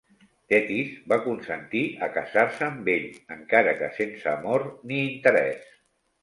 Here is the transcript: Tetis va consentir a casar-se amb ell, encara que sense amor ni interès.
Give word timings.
Tetis 0.51 0.93
va 1.11 1.17
consentir 1.25 1.81
a 2.07 2.09
casar-se 2.15 2.63
amb 2.69 2.89
ell, 2.95 3.05
encara 3.37 3.75
que 3.83 3.91
sense 3.99 4.27
amor 4.33 4.67
ni 4.93 4.99
interès. 5.05 5.71